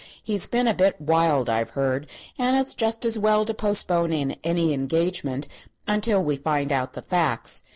[0.23, 4.11] He's been a bit wild, I've heard, and it is just as well to postpone
[4.43, 5.47] any engagement
[5.87, 7.61] until we find out the facts.